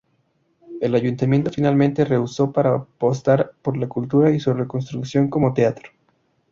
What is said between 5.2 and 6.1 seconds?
como teatro.